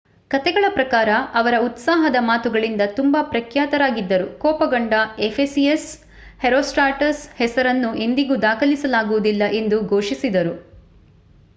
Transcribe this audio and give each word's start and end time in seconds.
ಕಥೆಗಳ 0.31 0.65
ಪ್ರಕಾರ 0.69 1.09
ಅವರ 1.33 1.55
ಉತ್ಸಾಹದ 1.61 2.17
ಮಾತುಗಳಿಂದ 2.21 2.83
ತುಂಬಾ 2.95 3.19
ಪ್ರಖ್ಯಾತರಾಗಿದ್ದರು 3.25 4.27
ಕೋಪಗೊಂಡ 4.39 4.93
ಎಫೆಸಿಯನ್ಸ್ 5.27 5.87
ಹೆರೋಸ್ಟ್ರಾಟಸ್ 6.39 7.23
ಹೆಸರನ್ನು 7.37 7.91
ಎಂದಿಗೂ 8.05 8.37
ದಾಖಲಿಸಲಾಗುವುದಿಲ್ಲ 8.47 9.43
ಎಂದು 9.61 9.79
ಘೋಷಿಸಿದರು 9.91 10.55